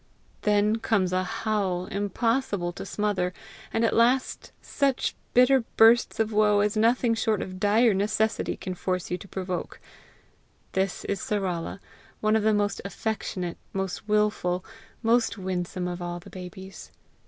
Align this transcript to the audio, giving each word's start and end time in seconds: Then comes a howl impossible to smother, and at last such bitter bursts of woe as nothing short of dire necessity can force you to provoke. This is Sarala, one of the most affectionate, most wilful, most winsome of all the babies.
Then 0.41 0.77
comes 0.77 1.13
a 1.13 1.23
howl 1.23 1.85
impossible 1.85 2.71
to 2.71 2.87
smother, 2.87 3.35
and 3.71 3.85
at 3.85 3.95
last 3.95 4.51
such 4.59 5.15
bitter 5.35 5.59
bursts 5.77 6.19
of 6.19 6.33
woe 6.33 6.61
as 6.61 6.75
nothing 6.75 7.13
short 7.13 7.39
of 7.39 7.59
dire 7.59 7.93
necessity 7.93 8.57
can 8.57 8.73
force 8.73 9.11
you 9.11 9.19
to 9.19 9.27
provoke. 9.27 9.79
This 10.71 11.05
is 11.05 11.19
Sarala, 11.21 11.79
one 12.19 12.35
of 12.35 12.41
the 12.41 12.51
most 12.51 12.81
affectionate, 12.83 13.59
most 13.73 14.07
wilful, 14.09 14.65
most 15.03 15.37
winsome 15.37 15.87
of 15.87 16.01
all 16.01 16.19
the 16.19 16.31
babies. 16.31 16.91